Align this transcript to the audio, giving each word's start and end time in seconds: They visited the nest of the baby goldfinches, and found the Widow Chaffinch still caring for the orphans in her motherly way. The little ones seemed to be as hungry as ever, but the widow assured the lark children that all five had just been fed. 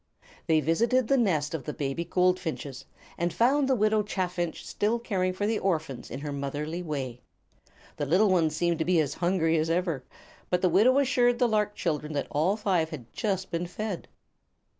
They 0.47 0.61
visited 0.61 1.07
the 1.09 1.15
nest 1.19 1.53
of 1.53 1.63
the 1.65 1.75
baby 1.75 2.03
goldfinches, 2.05 2.85
and 3.19 3.31
found 3.31 3.67
the 3.69 3.75
Widow 3.75 4.01
Chaffinch 4.01 4.65
still 4.65 4.97
caring 4.97 5.31
for 5.31 5.45
the 5.45 5.59
orphans 5.59 6.09
in 6.09 6.21
her 6.21 6.31
motherly 6.31 6.81
way. 6.81 7.21
The 7.97 8.07
little 8.07 8.29
ones 8.31 8.55
seemed 8.55 8.79
to 8.79 8.83
be 8.85 8.99
as 8.99 9.13
hungry 9.13 9.57
as 9.59 9.69
ever, 9.69 10.03
but 10.49 10.63
the 10.63 10.69
widow 10.69 10.97
assured 10.97 11.37
the 11.37 11.47
lark 11.47 11.75
children 11.75 12.13
that 12.13 12.25
all 12.31 12.57
five 12.57 12.89
had 12.89 13.13
just 13.13 13.51
been 13.51 13.67
fed. 13.67 14.07